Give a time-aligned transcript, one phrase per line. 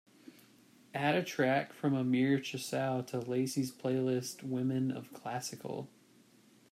[0.95, 5.91] Add a track from amir chosrau to lacey's playlist women of classical